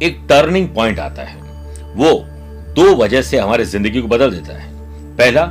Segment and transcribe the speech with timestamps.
[0.00, 1.36] एक turning point आता है।
[1.94, 2.12] वो
[2.76, 4.68] दो वजह से हमारी ज़िंदगी को बदल देता है।
[5.16, 5.44] पहला,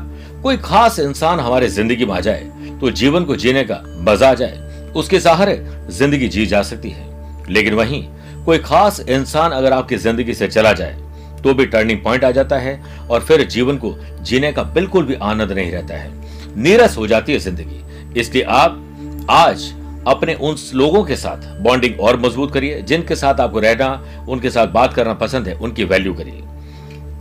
[0.43, 2.51] कोई खास इंसान हमारे ज़िंदगी में आ जाए
[2.81, 5.55] तो जीवन को जीने का मज़ा आ जाए, उसके सहारे
[5.89, 7.07] ज़िंदगी जी जा सकती है।
[7.49, 8.03] लेकिन वहीं,
[8.45, 10.97] कोई खास इंसान अगर आपकी ज़िंदगी से चला जाए
[11.43, 12.79] तो भी टर्निंग पॉइंट आ जाता है
[13.09, 16.11] और फिर जीवन को जीने का बिल्कुल भी आनंद नहीं रहता है।
[16.57, 19.71] नीरस हो जाती है ज़िंदगी। इसलिए आप आज
[20.07, 24.67] अपने उन लोगों के साथ बॉन्डिंग और मज़बूत करिए, जिनके साथ आपको रहना, उनके साथ
[24.67, 26.43] बात करना पसंद है, उनकी वैल्यू करिए।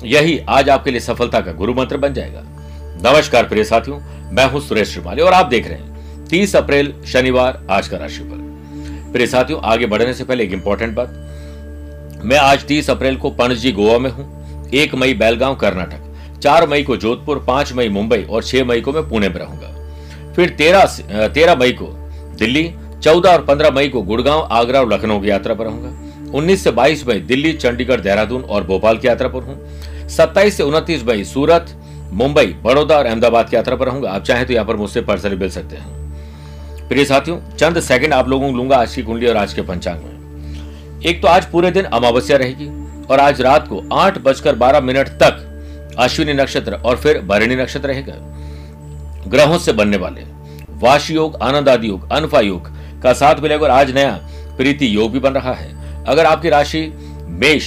[0.08, 2.42] यही आज आपके लिए सफलता का गुरु मंत्र बन जाएगा।
[3.04, 3.98] नमस्कार प्रिय साथियों,
[4.32, 8.38] मैं हूँ सुरेश श्रीमाली और आप देख रहे हैं तीस अप्रैल, शनिवार, आज का राशिफल।
[9.12, 13.72] प्रिय साथियों, आगे बढ़ने से पहले एक इंपॉर्टेंट बात। मैं आज तीस अप्रैल को पणजी
[13.72, 18.44] गोवा में हूँ। एक मई बेलगांव, कर्नाटक। चार मई को जोधपुर, पाँच मई मुंबई और
[18.44, 21.86] छह मई को मैं पुणे में रहूँगा। फिर तेरह तेरह मई को
[22.34, 22.70] दिल्ली,
[23.02, 26.70] चौदह और पंद्रह मई को गुड़गांव, आगरा और लखनऊ की यात्रा पर रहूँगा। उन्नीस से
[26.70, 31.24] बाईस मई दिल्ली, चंडीगढ़, देहरादून और भोपाल की यात्रा पर हूँ। सत्ताईस से उनतीस मई
[31.24, 31.74] सूरत,
[32.12, 35.36] मुंबई, बड़ौदा और अहमदाबाद की यात्रा पर रहूँगा। आप चाहें तो यहाँ पर मुझसे पर्सनली
[35.36, 39.36] मिल सकते हैं। प्रिय साथियों, चंद सेकंड आप लोगों को लूँगा आज की कुंडली और
[39.36, 42.68] आज के पंचांग में। एक तो आज पूरे दिन अमावस्या रहेगी
[43.06, 47.88] और आज रात को आठ बजकर बारह मिनट तक अश्विनी नक्षत्र और फिर भरणी नक्षत्र
[47.88, 48.14] रहेगा।
[49.28, 50.20] ग्रहों से बनने वाले
[50.84, 52.68] वाश योग, आनंद आदि योग, अनफा योग
[53.02, 54.10] का साथ मिलेगा और आज नया
[54.56, 56.80] प्रीति योग भी बन रहा है। अगर आपकी राशि
[57.40, 57.64] मेष,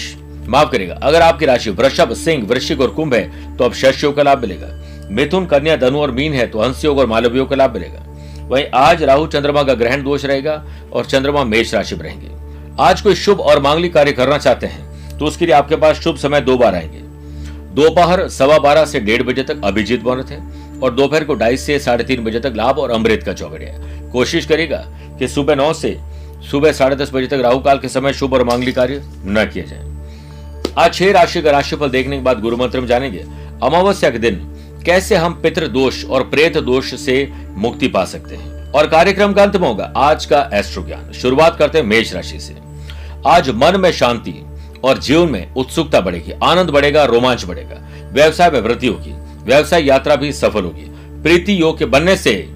[0.48, 4.16] माफ़ करेगा अगर आपकी राशि वृषभ, सिंह, वृश्चिक और कुंभ है तो अब शश योग
[4.16, 4.68] का लाभ मिलेगा।
[5.12, 8.04] मिथुन, कन्या, धनु और मीन है तो हंस योग और मालव योग का लाभ मिलेगा।
[8.44, 10.64] वहीं आज राहु, चंद्रमा का ग्रहण दोष रहेगा
[10.94, 12.30] और चंद्रमा मेष राशि में रहेंगे।
[12.80, 16.18] आज कोई शुभ और मांगलिक कार्य करना चाहते हैं तो उसके लिए आपके पास शुभ
[16.18, 17.00] समय दो बार आएँगे।
[17.76, 20.40] दोपहर सवा बारह से डेढ़ बजे तक अभिजीत मुहूर्त है
[20.84, 24.46] और दोपहर को ढाई से साढ़े तीन बजे तक लाभ और अमृत का चौगड़िया कोशिश
[24.46, 24.86] करेगा
[25.20, 25.98] कि सुबह नौ से
[26.52, 29.66] सुबह साढ़े दस बजे तक राहु काल के समय शुभ और मांगलिक कार्य न किया
[29.66, 33.26] जाए। आज छह राशि का राशिफल देखने के बाद गुरु मंत्र में जानेंगे,
[33.64, 34.36] अमावस्या के दिन
[34.86, 39.44] कैसे हम पितृ दोष और प्रेत दोष से मुक्ति पा सकते हैं। और कार्यक्रम का
[39.44, 42.56] अंत में होगा आज का एस्ट्रो ज्ञान। शुरुआत करते हैं मेष राशि से।
[43.28, 44.34] आज मन में शांति
[44.84, 49.14] और जीवन में उत्सुकता बढ़ेगी, आनंद बढ़ेगा, रोमांच बढ़ेगा, व्यवसाय में वृद्धि होगी।
[49.48, 50.86] व्यवसाय यात्रा भी सफल होगी।
[51.24, 52.50] प्रीति योग के बनने से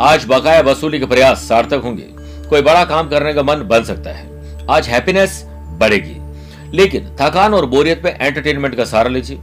[0.00, 2.04] आज बकाया वसूली के प्रयास सार्थक होंगे।
[2.48, 4.26] कोई बड़ा काम करने का मन बन सकता है।
[4.70, 5.44] आज हैप्पीनेस
[5.80, 6.16] बढ़ेगी।
[6.76, 9.38] लेकिन थकान और बोरियत में एंटरटेनमेंट का सहारा लीजिए।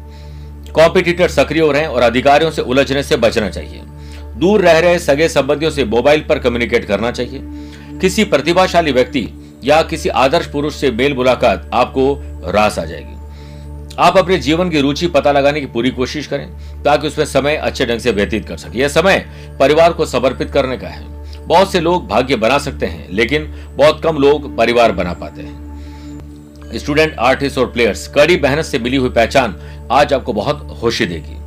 [0.73, 3.81] कॉम्पिटिटर सक्रिय हो रहे हैं और अधिकारियों से उलझने से बचना चाहिए।
[4.39, 7.39] दूर रह रहे सगे संबंधियों से मोबाइल पर कम्युनिकेट करना चाहिए।
[8.01, 9.29] किसी प्रतिभाशाली व्यक्ति
[9.63, 13.22] या किसी आदर्श पुरुष से मेल मुलाकात आपको रास आ जाएगी।
[13.99, 16.49] आप अपने जीवन की रुचि पता लगाने की पूरी कोशिश करें,
[16.83, 19.17] ताकि उसमें समय अच्छे ढंग से व्यतीत कर सके। यह समय
[19.59, 21.03] परिवार को समर्पित करने का है।
[21.47, 23.45] बहुत से लोग भाग्य बना सकते हैं, लेकिन
[23.77, 25.63] बहुत कम लोग परिवार बना पाते हैं।
[26.75, 29.55] स्टूडेंट, आर्टिस्ट और प्लेयर्स, कड़ी मेहनत से मिली हुई पहचान
[29.91, 31.37] आज आपको बहुत खुशी देगी।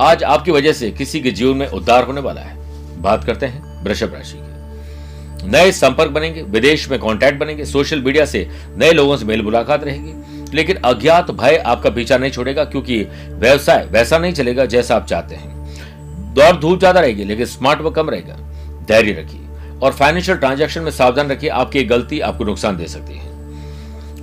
[0.00, 2.56] आज आपकी वजह से किसी के जीवन में उद्धार होने वाला है।
[3.02, 8.24] बात करते हैं वृषभ राशि की। नए संपर्क बनेंगे, विदेश में कांटेक्ट बनेंगे सोशल मीडिया
[8.24, 10.23] से नए लोगों से मेल मुलाकात रहेगी।
[10.54, 15.34] लेकिन अज्ञात भय आपका पीछा नहीं छोड़ेगा, क्योंकि व्यवसाय वैसा नहीं चलेगा जैसा आप चाहते
[15.34, 15.52] हैं।
[16.34, 18.36] दौड़ धूप ज़्यादा रहेगी, लेकिन स्मार्ट वर्क कम रहेगा।
[18.88, 19.40] धैर्य रखिए
[19.82, 23.32] और फाइनेंशियल ट्रांजैक्शन में सावधान रखिए, आपकी गलती आपको नुकसान दे सकती है।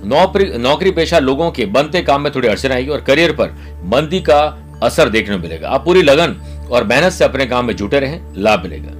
[0.04, 3.50] नौकरी नौकरी पेशा लोगों के बनते काम में थोड़ी अड़चन आएगी और करियर पर
[3.86, 4.40] मंदी का
[4.82, 6.36] असर देखने को मिलेगा। आप पूरी लगन
[6.70, 8.90] और मेहनत से अपने काम में जुटे रहें, लाभ मिलेगा।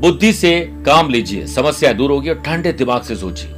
[0.00, 3.50] बुद्धि से काम लीजिए समस्या दूर होगी और ठंडे दिमाग से सोचिए।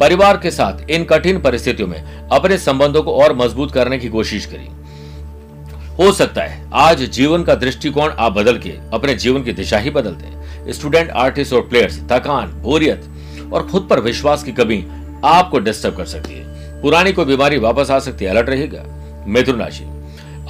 [0.00, 4.46] परिवार के साथ इन कठिन परिस्थितियों में अपने संबंधों को और मज़बूत करने की कोशिश
[4.46, 4.70] करिए
[5.98, 9.90] हो सकता है आज जीवन का दृष्टिकोण आप बदल के अपने जीवन की दिशा ही
[9.90, 13.04] बदल दें स्टूडेंट, आर्टिस्ट और प्लेयर्स, थकान, बोरियत
[13.52, 14.84] और खुद पर विश्वास की कमी
[15.24, 18.84] आपको डिस्टर्ब कर सकती है। पुरानी कोई बीमारी वापस आ सकती है। अलर्ट रहेगा
[19.28, 19.84] मिथुन राशि।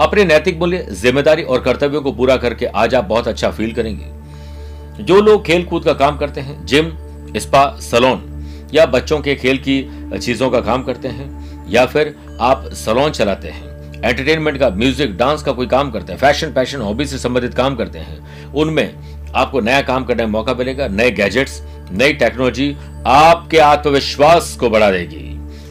[0.01, 5.05] अपने नैतिक मूल्य, ज़िम्मेदारी और कर्तव्यों को पूरा करके आज आप बहुत अच्छा फील करेंगे।
[5.05, 6.93] जो लोग खेल कूद का काम करते हैं जिम
[7.37, 8.31] स्पा सलोन
[8.75, 13.49] या बच्चों के खेल की चीज़ों का काम करते हैं, या फिर आप सलोन चलाते
[13.49, 13.73] हैं,
[14.03, 17.77] एंटरटेनमेंट का, म्यूज़िक, डांस का कोई काम करते हैं, फ़ैशन, पैशन, हॉबी से संबंधित काम
[17.77, 18.95] करते हैं, उनमें
[19.35, 21.63] आपको नया काम करने का मौका मिलेगा, नए गैजेट्स,
[21.93, 22.75] नई टेक्नोलॉजी
[23.07, 25.23] आपके आत्मविश्वास को बढ़ा देगी।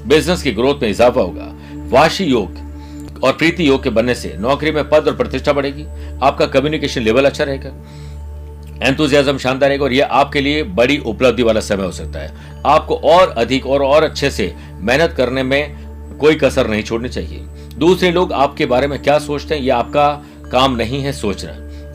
[0.07, 1.53] बिज़नेस की ग्रोथ में इजाफा होगा।
[1.89, 5.85] वाशी योग और प्रीति योग के बनने से नौकरी में पद और प्रतिष्ठा बढ़ेगी।
[6.23, 7.69] आपका कम्युनिकेशन लेवल अच्छा रहेगा।
[8.83, 12.95] एंथुजियाज्म शानदार रहेगा और यह आपके लिए बड़ी उपलब्धि वाला समय हो सकता है। आपको
[12.95, 17.39] और अधिक और और अच्छे से मेहनत करने में कोई कसर नहीं छोड़नी चाहिए।
[17.77, 20.09] दूसरे लोग आपके बारे में क्या सोचते हैं यह आपका
[20.51, 21.51] काम नहीं है सोचना।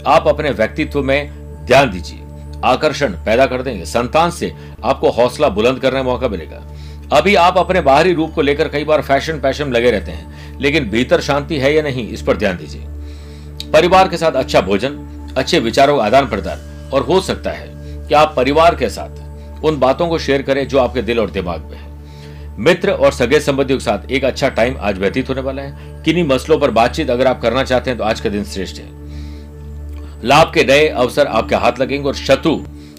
[0.07, 1.31] आप अपने व्यक्तित्व में
[1.67, 2.19] ध्यान दीजिए।
[2.65, 4.53] आकर्षण पैदा कर देंगे। संतान से
[4.85, 6.63] आपको हौसला बुलंद करने का मौका मिलेगा।
[7.13, 10.89] अभी आप अपने बाहरी रूप को लेकर कई बार फ़ैशन, पैशन लगे रहते हैं, लेकिन
[10.91, 12.83] भीतर शांति है या नहीं, इस पर ध्यान दीजिए।
[13.71, 14.99] परिवार के साथ अच्छा भोजन,
[15.37, 17.69] अच्छे विचारों का आदान प्रदान और हो सकता है
[18.09, 21.63] कि आप परिवार के साथ उन बातों को शेयर करें जो आपके दिल और दिमाग
[21.63, 21.87] में है।
[22.59, 26.25] मित्र और सगे संबंधियों के साथ एक अच्छा टाइम आज व्यतीत होने वाला है। किन्हीं
[26.27, 28.87] मसलों पर बातचीत अगर आप करना चाहते हैं तो आज का दिन श्रेष्ठ है।
[30.25, 32.57] लाभ के नए अवसर आपके हाथ लगेंगे और शत्रु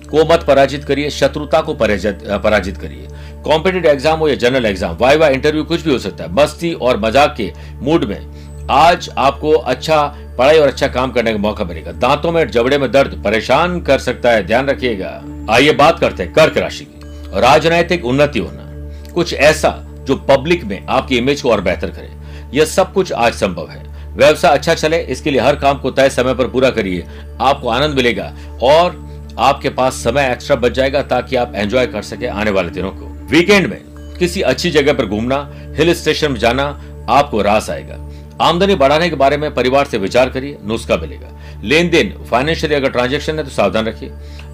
[0.07, 3.07] को मत पराजित करिए, शत्रुता को पराजित करिए।
[3.43, 6.73] कॉम्पिटेटिव एग्ज़ाम हो या general exam Y Y interview कुछ भी हो सकता है। मस्ती
[6.73, 7.51] और मज़ाक के
[7.81, 10.01] मूड में आज आपको अच्छा
[10.39, 13.99] पढ़ाई और अच्छा काम करने का मौका मिलेगा। दांतों में जबड़े में दर्द परेशान कर
[13.99, 15.09] सकता है। ध्यान रखिएगा।
[15.51, 19.69] आइए बात करते हैं कर्क राशि की। राजनैतिक उन्नति होना। कुछ ऐसा
[20.07, 22.09] जो पब्लिक में आपकी इमेज को और बेहतर करे।
[22.57, 23.83] यह सब कुछ आज संभव है।
[24.15, 27.05] व्यवसाय अच्छा चले, इसके लिए हर काम को तय समय पर पूरा करिए।
[27.41, 32.27] आपको आनंद मिलेगा और आपके पास समय एक्स्ट्रा बच जाएगा ताकि आप एंजॉय कर सके
[32.27, 33.79] आने वाले दिनों को। वीकेंड में
[34.19, 35.47] किसी अच्छी जगह पर घूमना
[35.77, 36.63] हिल स्टेशन में जाना
[37.09, 38.05] आपको रास आएगा।
[38.41, 41.29] आमदनी बढ़ाने के बारे में परिवार से विचार करिए, नुस्खा मिलेगा।
[41.63, 44.11] लेन देन फाइनेंशियली अगर ट्रांजेक्शन है तो सावधान रखिए।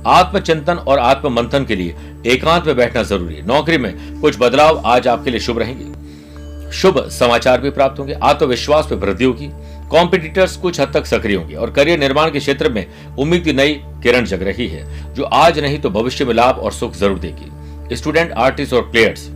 [0.07, 1.95] आत्मचिंतन और आत्म मंथन के लिए
[2.27, 6.99] एकांत में बैठना ज़रूरी है। नौकरी में कुछ बदलाव आज आपके लिए शुभ रहेंगे। शुभ
[7.11, 9.49] समाचार भी प्राप्त होंगे। आत्मविश्वास में वृद्धि होगी।
[9.89, 12.85] कॉम्पिटिटर्स कुछ हद तक सक्रिय होंगे और करियर निर्माण के क्षेत्र में
[13.17, 13.73] उम्मीद की नई
[14.03, 17.95] किरण जग रही है, जो आज नहीं तो भविष्य में लाभ और सुख ज़रूर देगी।
[17.95, 19.29] स्टूडेंट आर्टिस्ट और प्लेयर्स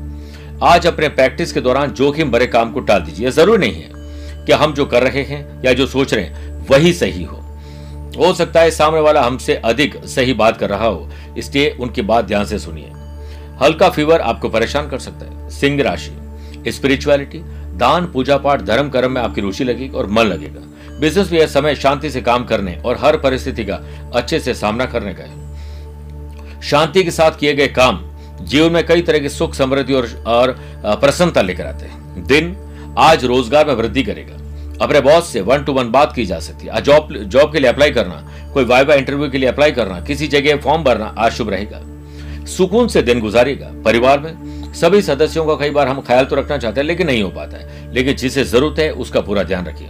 [0.64, 3.99] आज अपने प्रैक्टिस के दौरान जोखिम भरे काम को टाल दीजिए। ज़रूरी नहीं है
[4.50, 7.36] कि हम जो कर रहे हैं या जो सोच रहे हैं वही सही हो।
[8.18, 12.26] हो सकता है सामने वाला हमसे अधिक सही बात कर रहा हो इसलिए उनकी बात
[12.26, 12.92] ध्यान से सुनिए।
[13.62, 17.40] हल्का फीवर आपको परेशान कर सकता है। सिंह राशि स्पिरिचुअलिटी
[17.78, 20.62] दान पूजा पाठ धर्म कर्म में आपकी रुचि लगेगी और मन लगेगा।
[21.00, 23.80] बिज़नेस में यह समय शांति से काम करने और हर परिस्थिति का
[24.16, 28.02] अच्छे से सामना करने का है। शांति के साथ किए गए काम
[28.42, 30.56] जीवन में कई तरह की सुख समृद्धि और, और
[30.96, 32.56] प्रसन्नता लेकर आते हैं। दिन
[32.98, 34.38] आज रोज़गार में वृद्धि करेगा।
[34.82, 37.70] अपने बॉस से वन टू वन बात की जा सकती है। जॉब जॉब के लिए
[37.70, 41.50] अप्लाई करना, कोई वाइवा इंटरव्यू के लिए अप्लाई करना, किसी जगह फॉर्म भरना, आज शुभ
[41.50, 41.82] रहेगा।
[42.46, 46.58] सुकून से दिन गुजारेगा, परिवार में सभी सदस्यों का कई बार हम ख्याल तो रखना
[46.58, 49.88] चाहते हैं, लेकिन नहीं हो पाता है। लेकिन जिसे ज़रूरत है, उसका पूरा ध्यान रखिए।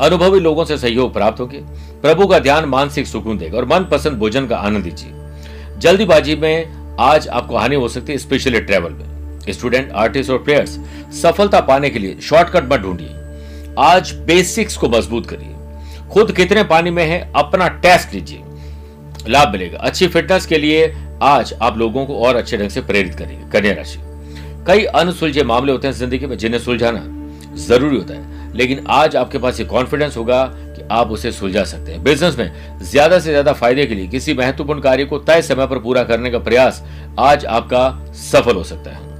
[0.00, 1.58] अनुभवी लोगों से सहयोग प्राप्त होगी।
[2.02, 5.10] प्रभु का ध्यान मानसिक सुकून देगा और मनपसंद भोजन का आनंद लीजिए
[5.78, 10.78] जल्दीबाजी में आज आपको हानि हो सकती है स्पेशली ट्रेवल में। स्टूडेंट आर्टिस्ट और प्लेयर्स
[11.22, 13.21] सफलता पाने के लिए शॉर्टकट मत ढूंढिए।
[13.78, 18.42] आज बेसिक्स को मज़बूत करिए। खुद कितने पानी में है, अपना टेस्ट लीजिए।
[19.28, 23.14] लाभ मिलेगा। अच्छी फिटनेस के लिए आज आप लोगों को और अच्छे ढंग से प्रेरित
[23.14, 23.98] करेंगे, कन्या राशि।
[24.66, 27.04] कई अनसुलझे मामले होते हैं ज़िंदगी में जिन्हें सुलझाना
[27.58, 31.92] ज़रूरी होता है। लेकिन आज आपके पास ये कॉन्फिडेंस होगा कि आप उसे सुलझा सकते
[31.92, 35.66] हैं। बिज़नेस में ज़्यादा से ज़्यादा फ़ायदे के लिए किसी महत्वपूर्ण कार्य को तय समय
[35.66, 36.82] पर पूरा करने का प्रयास
[37.20, 37.88] आज आपका
[38.22, 39.11] सफल हो सकता है।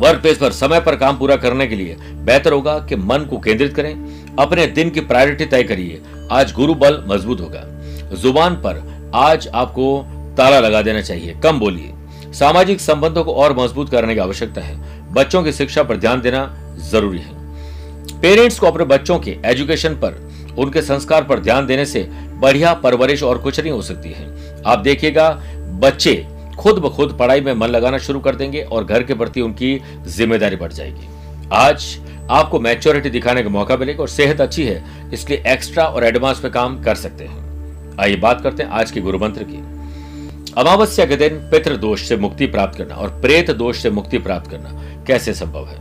[0.00, 3.38] वर्क प्लेस पर, समय पर काम पूरा करने के लिए बेहतर होगा कि मन को
[3.38, 3.94] केंद्रित करें,
[4.38, 6.00] अपने दिन की प्रायोरिटी तय करिए।
[6.32, 7.64] आज गुरु बल मज़बूत होगा।
[8.16, 11.92] ज़ुबान पर आज आपको ताला लगा देना चाहिए, कम बोलिए।
[12.32, 16.74] सामाजिक संबंधों को और मज़बूत करने की आवश्यकता है। बच्चों की शिक्षा पर ध्यान देना
[16.90, 22.08] ज़रूरी है। पेरेंट्स को अपने बच्चों के एजुकेशन पर, उनके संस्कार पर ध्यान देने से
[22.34, 25.30] बढ़िया परवरिश और कुछ नहीं हो सकती है। आप देखिएगा,
[25.80, 26.26] बच्चे
[26.60, 29.80] खुद ब खुद पढ़ाई में मन लगाना शुरू कर देंगे और घर के प्रति उनकी
[30.06, 31.08] ज़िम्मेदारी बढ़ जाएगी।
[31.54, 31.84] आज
[32.30, 36.52] आपको मैच्योरिटी दिखाने का मौका मिलेगा और सेहत अच्छी है, इसलिए एक्स्ट्रा और एडवांस में
[36.52, 39.62] काम कर सकते हैं। आइए बात करते हैं आज के गुरु मंत्र की।
[40.58, 44.50] अमावस्या के दिन पितृ दोष से मुक्ति प्राप्त करना और प्रेत दोष से मुक्ति प्राप्त
[44.50, 45.78] करना कैसे संभव है?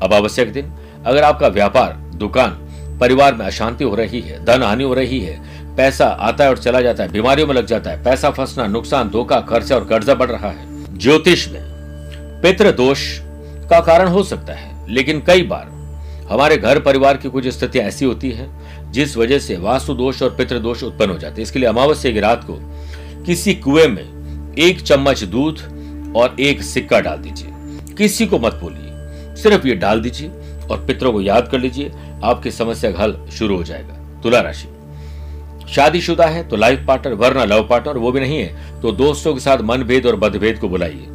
[0.00, 0.72] अमावस्या के दिन
[1.06, 2.58] अगर आपका व्यापार, दुकान,
[3.00, 6.58] परिवार में अशांति हो रही है धन हानि हो रही है पैसा आता है और
[6.58, 10.14] चला जाता है, बीमारियों में लग जाता है, पैसा फंसना, नुकसान, धोखा, खर्चा और कर्जा
[10.14, 11.60] बढ़ रहा है। ज्योतिष में
[12.42, 13.18] पितृ दोष
[13.70, 15.70] का कारण हो सकता है, लेकिन कई बार
[16.30, 18.48] हमारे घर परिवार की कुछ स्थितियाँ ऐसी होती है,
[18.92, 22.12] जिस वजह से वास्तु दोष और पितृ दोष उत्पन्न हो जाते हैं। इसके लिए अमावस्या
[22.12, 22.58] की रात को
[23.24, 25.60] किसी कुएँ में एक चम्मच दूध
[26.16, 27.48] और एक सिक्का डाल दीजिए।
[27.94, 28.88] किसी को मत बोलिए,
[29.36, 30.28] सिर्फ़ ये डाल दीजिए
[30.70, 31.92] और पितरों को याद कर लीजिए,
[32.24, 34.68] आपकी समस्या का हल शुरू हो जाएगा। तुला राशि।
[35.72, 39.40] शादीशुदा है तो लाइफ पार्टनर, वरना लव पार्टनर, वो भी नहीं है। तो दोस्तों के
[39.40, 41.06] साथ मनभेद और मतभेद को बुलाइए।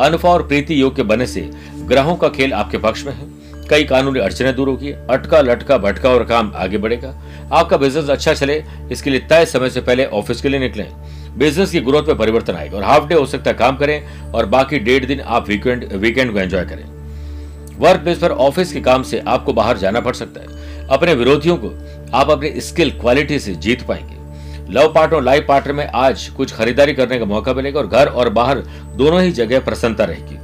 [0.00, 1.50] अनफा और प्रीति योग के बने से
[1.84, 3.28] ग्रहों का खेल आपके पक्ष में है।
[3.68, 7.14] कई कानूनी अड़चने दूर होगी। अटका, लटका, भटका और काम आगे बढ़ेगा।
[7.52, 8.62] आपका बिज़नेस अच्छा चले,
[8.92, 10.88] इसके लिए तय समय से पहले ऑफ़िस के लिए निकलें।
[11.38, 14.46] बिज़नेस की ग्रोथ में परिवर्तन आएगा और हाफ़ डे हो सकता है काम करें और
[14.46, 16.84] बाकी डेढ़ दिन आप वीकेंड वीकेंड को एंजॉय करें।
[17.78, 20.59] वर्क प्लेस पर ऑफ़िस के काम से आपको बाहर जाना पड़ सकता है।
[20.90, 21.68] अपने विरोधियों को
[22.14, 24.18] आप अपने स्किल, क्वालिटी से जीत पाएँगे।
[24.72, 28.06] लव पार्टनर और लाइफ पार्टनर में आज कुछ खरीदारी करने का मौका मिलेगा और घर
[28.06, 28.58] और बाहर
[28.96, 30.38] दोनों ही जगह प्रसन्नता रहेगी।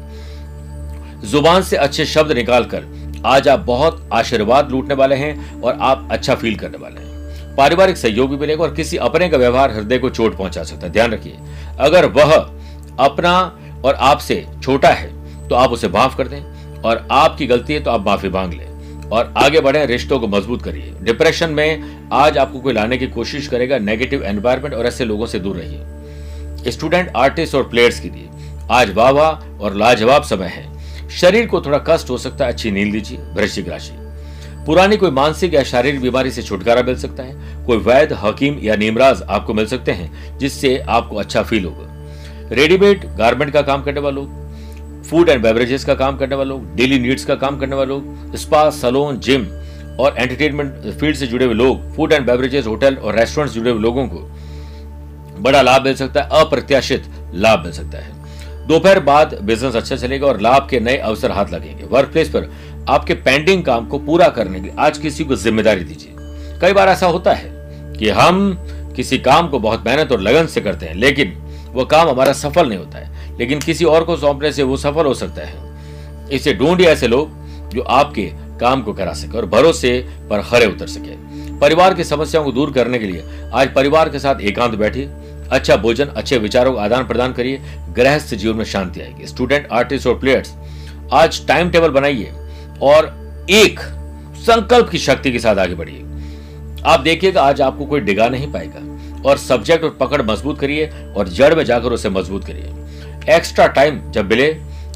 [1.29, 2.85] ज़ुबान से अच्छे शब्द निकालकर
[3.27, 7.97] आज आप बहुत आशीर्वाद लूटने वाले हैं और आप अच्छा फील करने वाले हैं। पारिवारिक
[7.97, 11.13] सहयोग भी मिलेगा और किसी अपने का व्यवहार हृदय को चोट पहुँचा सकता है। ध्यान
[11.13, 11.37] रखिए,
[11.81, 12.35] अगर वह
[13.01, 13.37] अपना
[13.85, 15.09] और आपसे छोटा है
[15.49, 16.41] तो आप उसे माफ़ कर दें
[16.83, 18.76] और आपकी गलती है तो आप माफ़ी मांग लें।
[19.13, 23.47] और आगे बढ़े रिश्तों को मज़बूत करिए। डिप्रेशन में आज आपको कोई लाने की कोशिश
[23.49, 28.29] करेगा नेगेटिव एनवायरमेंट और ऐसे लोगों से दूर रहिए। स्टूडेंट आर्टिस्ट और प्लेयर्स के लिए
[28.71, 32.71] आज वाह वाह और लाजवाब समय है। शरीर को थोड़ा कष्ट हो सकता है, अच्छी
[32.71, 33.93] नींद लीजिए, वृश्चिक राशि।
[34.67, 38.77] पुरानी कोई मानसिक या शारीरिक बीमारी से छुटकारा मिल सकता है। कोई वैध, हकीम या
[38.77, 41.93] नीमराज आपको मिल सकते हैं, जिससे आपको अच्छा फील होगा।
[42.53, 44.27] रेडीमेड गारमेंट का काम करने वालों
[45.11, 48.01] फ़ूड एंड बेवरेजेस का काम करने वालों, डेली नीड्स का काम करने वालों,
[48.37, 49.47] स्पा, सलोन, जिम
[49.97, 53.81] और एंटरटेनमेंट फ़ील्ड से जुड़े हुए लोग, फ़ूड एंड बेवरेजेस, होटल और रेस्टोरेंट जुड़े हुए
[53.81, 54.29] लोगों को
[55.41, 58.15] बड़ा लाभ मिल सकता है, अप्रत्याशित लाभ मिल सकता है।
[58.67, 62.51] दोपहर बाद बिज़नेस अच्छा चलेगा और लाभ के नए अवसर हाथ लगेंगे। वर्क प्लेस पर
[62.89, 66.15] आपके पेंडिंग काम को पूरा करने के लिए आज किसी को ज़िम्मेदारी दीजिए।
[66.61, 67.51] कई बार ऐसा होता है
[67.95, 68.57] कि हम
[68.97, 71.33] किसी काम को बहुत मेहनत और लगन से करते हैं, लेकिन
[71.73, 75.07] वो काम हमारा सफल नहीं होता है। लेकिन किसी और को सौंपने से वो सफल
[75.07, 77.31] हो सकता है। इसे ढूंढिए ऐसे लोग
[77.71, 79.99] जो आपके काम को करा सके और भरोसे
[80.31, 81.17] पर खरे उतर सके।
[81.59, 85.09] परिवार की समस्याओं को दूर करने के लिए आज परिवार के साथ एकांत बैठिए।
[85.53, 87.61] अच्छा भोजन, अच्छे विचारों का आदान प्रदान करिए।
[87.97, 90.55] गृहस्थ जीवन में शांति आएगी। स्टूडेंट आर्टिस्ट और प्लेयर्स
[91.13, 92.33] आज टाइम टेबल बनाइए
[92.83, 93.15] और
[93.51, 93.81] एक
[94.41, 96.03] संकल्प की शक्ति के साथ आगे बढ़िए।
[96.87, 101.29] आप देखिएगा आज आपको कोई डिगा नहीं पाएगा और सब्जेक्ट और पकड़ मज़बूत करिए और
[101.29, 102.73] जड़ में जाकर उसे मज़बूत करिए।
[103.29, 104.47] एक्स्ट्रा टाइम जब मिले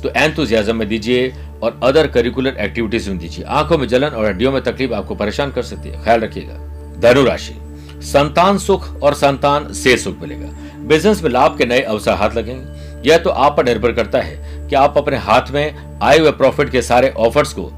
[0.02, 1.32] तो एंथुजियाज्म में दीजिए
[1.62, 5.52] और अदर करिकुलर एक्टिविटीज़ में दीजिए। आँखों में जलन और हड्डियों में तकलीफ़ आपको परेशान
[5.52, 6.54] कर सकती है। ख्याल रखिएगा।
[7.00, 7.54] धनु राशि
[8.02, 13.10] संतान सुख और संतान से सुख मिलेगा। बिज़नेस में लाभ के नए अवसर हाथ लगेंगे।
[13.10, 16.70] यह तो आप पर निर्भर करता है कि आप अपने हाथ में आए हुए प्रॉफिट
[16.70, 17.70] के सारे ऑफर्स को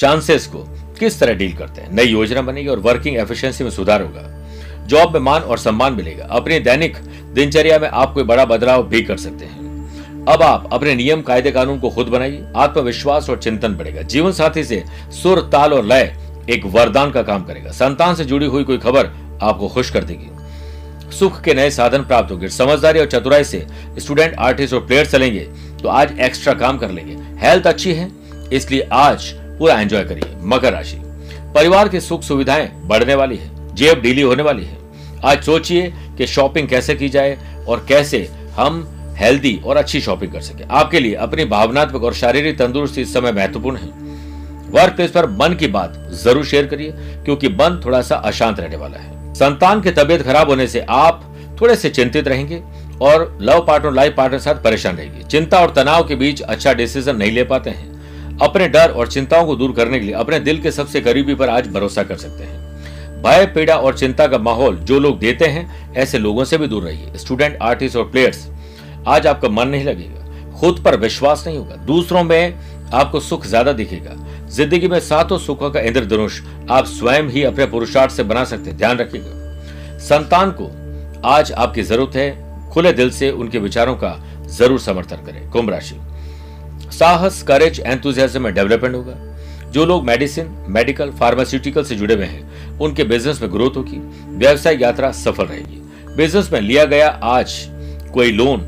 [0.00, 0.58] चांसेस को
[0.98, 4.36] किस तरह डील करते हैं। नई योजना बनेगी और वर्किंग एफिशिएंसी में सुधार होगा।
[4.86, 6.96] जॉब में मान और सम्मान मिलेगा। अपनी दैनिक
[7.34, 9.59] दिनचर्या में आप कोई बड़ा बदलाव भी कर सकते हैं।
[10.28, 14.64] अब आप अपने नियम, कायदे, कानून को खुद बनाइए। आत्मविश्वास और चिंतन बढ़ेगा। जीवन साथी
[14.64, 14.82] से
[15.22, 16.16] सुर, ताल और लय
[16.50, 19.06] एक वरदान का काम करेगा। संतान से जुड़ी हुई कोई खबर
[19.42, 20.28] आपको खुश कर देगी।
[21.18, 23.66] सुख के नए साधन प्राप्त होंगे। समझदारी और चतुराई से
[23.98, 25.48] स्टूडेंट आर्टिस्ट और प्लेयर चलेंगे।
[25.82, 28.10] तो आज एक्स्ट्रा काम कर लेंगे। हेल्थ अच्छी है,
[28.52, 29.24] इसलिए आज
[29.58, 30.96] पूरा एंजॉय करिए। मकर राशि।
[31.54, 34.78] परिवार की सुख सुविधाएँ बढ़ने वाली है। जेब ढीली होने वाली है।
[35.24, 40.40] आज सोचिए कि शॉपिंग कैसे की जाए और कैसे हम हेल्दी और अच्छी शॉपिंग कर
[40.40, 43.88] सके। आपके लिए अपनी भावनात्मक और शारीरिक तंदुरुस्ती इस समय महत्वपूर्ण है।
[44.72, 46.92] वर्क प्लेस पर मन की बात ज़रूर शेयर करिए,
[47.24, 51.26] क्योंकि मन थोड़ा सा अशांत रहने वाला है। संतान की तबियत खराब होने से आप
[51.60, 52.62] थोड़े से चिंतित रहेंगे
[53.02, 57.16] और लव पार्टनर लाइफ पार्टनर साथ परेशान रहेंगे चिंता और तनाव के बीच अच्छा डिसीज़न
[57.16, 60.60] नहीं ले पाते हैं। अपने डर और चिंताओं को दूर करने के लिए अपने दिल
[60.62, 62.58] के सबसे करीबी पर आज भरोसा कर सकते हैं।
[63.22, 66.82] भय, पीड़ा और चिंता का माहौल जो लोग देते हैं, ऐसे लोगों से भी दूर
[66.82, 68.46] रहिए। स्टूडेंट आर्टिस्ट और प्लेयर्स
[69.08, 73.72] आज आपका मन नहीं लगेगा, खुद पर विश्वास नहीं होगा, दूसरों में आपको सुख ज़्यादा
[73.72, 74.16] दिखेगा।
[74.48, 76.40] ज़िंदगी में सातों सुखों का इंद्रधनुष
[76.70, 80.70] आप स्वयं ही अपने पुरुषार्थ से बना सकते ध्यान रखिएगा। संतान को
[81.28, 84.16] आज आपकी ज़रूरत है, खुले दिल से उनके विचारों का
[84.48, 85.96] ज़रूर समर्थन करें, कुंभ राशि
[86.90, 89.14] साहस करेज एंथुजियाज्म में डेवलपमेंट होगा।
[89.70, 93.98] जो लोग मेडिसिन मेडिकल फार्मास्यूटिकल से जुड़े हुए हैं, उनके बिज़नेस में ग्रोथ होगी,
[94.38, 95.80] व्यवसाय यात्रा सफल रहेगी।
[96.16, 97.54] बिज़नेस में लिया गया आज
[98.14, 98.60] कोई लोन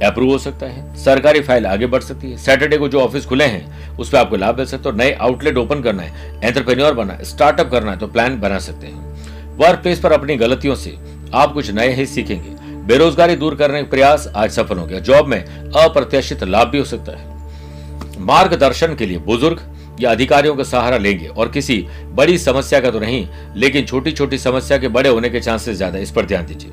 [0.00, 3.44] अप्रूव हो सकता है। सरकारी फ़ाइल आगे बढ़ सकती है। सैटरडे को जो ऑफ़िस खुले
[3.46, 6.94] हैं, उस पर आपको लाभ मिल सकता है और नए आउटलेट ओपन करना है एंटरप्रेन्योर
[6.94, 10.74] बनना है स्टार्टअप करना है तो प्लान बना सकते हैं। वर्क प्लेस पर अपनी गलतियों
[10.76, 10.96] से
[11.34, 15.26] आप कुछ नए ही सीखेंगे। बेरोजगारी दूर करने का प्रयास आज सफल हो गया। जॉब
[15.26, 19.60] में अप्रत्याशित लाभ भी हो सकता है। मार्गदर्शन के लिए बुज़ुर्ग
[20.00, 21.76] या अधिकारियों का सहारा लेंगे और किसी
[22.10, 23.26] बड़ी समस्या का तो नहीं,
[23.56, 26.70] लेकिन छोटी छोटी समस्या के बड़े होने के चांसेस ज़्यादा इस पर ध्यान दीजिए।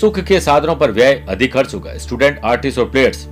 [0.00, 3.26] सुख के साधनों पर व्यय अधिक खर्च होगा स्टूडेंट आर्टिस्ट और प्लेयर्स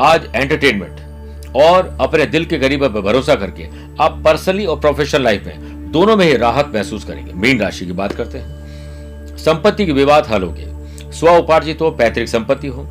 [0.00, 3.66] आज एंटरटेनमेंट और अपने दिल के गरीब पर भरोसा करके
[4.00, 7.92] आप पर्सनली और प्रोफेशनल लाइफ में दोनों में ही राहत महसूस करेंगे। मीन राशि की
[7.92, 10.66] बात करते हैं। संपत्ति के विवाद हल होंगे
[11.12, 12.86] स्व उपार्जित हो, पैतृक संपत्ति हो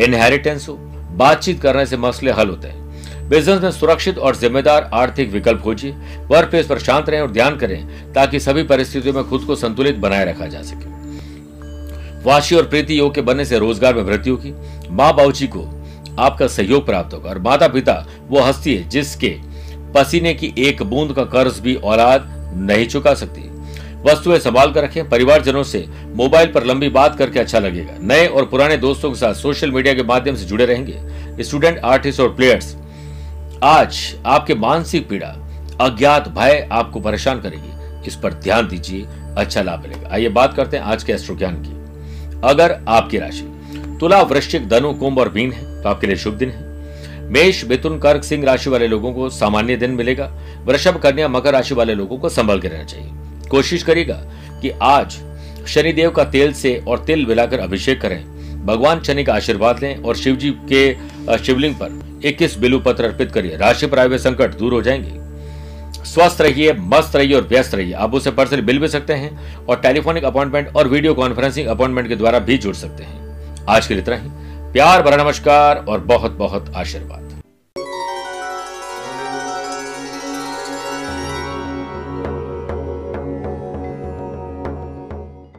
[0.00, 0.74] इनहेरिटेंस हो,
[1.12, 5.92] बातचीत करने से मसले हल होते हैं। बिज़नेस में सुरक्षित और जिम्मेदार आर्थिक विकल्प खोजिए।
[6.26, 9.96] वर्क प्लेस पर शांत रहें और ध्यान करें ताकि सभी परिस्थितियों में खुद को संतुलित
[9.96, 10.92] बनाए रखा जा सके।
[12.24, 14.52] वाशी और प्रीति योग के बनने से रोज़गार में वृद्धि होगी।
[14.90, 15.62] माँ बाबूजी को
[16.18, 17.94] आपका सहयोग प्राप्त होगा और माता पिता
[18.28, 19.36] वो हस्ती है जिसके
[19.94, 23.50] पसीने की एक बूंद का कर्ज भी औलाद नहीं चुका सकती।
[24.02, 28.44] वस्तुएँ संभाल कर रखें, परिवारजनों से मोबाइल पर लंबी बात करके अच्छा लगेगा। नए और
[28.44, 32.74] पुराने दोस्तों के साथ सोशल मीडिया के माध्यम से जुड़े रहेंगे। स्टूडेंट, आर्टिस्ट और प्लेयर्स,
[33.64, 35.28] आज आपके मानसिक पीड़ा,
[35.80, 39.06] अज्ञात भय आपको परेशान करेगी। इस पर ध्यान दीजिए
[39.38, 41.83] अच्छा लाभ मिलेगा। आइए बात करते हैं आज के अष्ट्रो ज्ञान की।
[42.44, 43.50] अगर आपकी राशि
[44.00, 46.74] तुला, वृश्चिक, धनु, कुंभ और मीन है तो आपके लिए शुभ दिन है।
[47.30, 50.32] मेष, मिथुन, कर्क, सिंह राशि वाले लोगों को सामान्य दिन मिलेगा।
[50.64, 53.10] वृषभ, कन्या, मकर राशि वाले लोगों को संभल के रहना चाहिए।
[53.50, 54.22] कोशिश करेगा
[54.62, 55.16] कि आज
[55.66, 58.24] शनिदेव का तेल से और तिल मिलाकर अभिषेक करें।
[58.66, 60.94] भगवान शनि का आशीर्वाद लें और शिव जी के
[61.38, 65.23] शिवलिंग पर इक्कीस बिलु पत्र अर्पित करिए। राशि प्राइवेट संकट दूर हो जाएँगे।
[66.04, 69.80] स्वस्थ रहिए, मस्त रहिए और व्यस्त रहिए। आप उसे पर्सनली मिल भी सकते हैं और
[69.80, 74.02] टेलीफोनिक अपॉइंटमेंट और वीडियो कॉन्फ्रेंसिंग अपॉइंटमेंट के द्वारा भी जुड़ सकते हैं। आज के लिए
[74.02, 74.28] इतना ही।
[74.72, 77.23] प्यार भरा नमस्कार और बहुत बहुत आशीर्वाद।